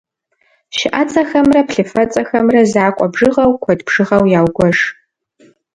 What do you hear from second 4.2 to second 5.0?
яугуэш.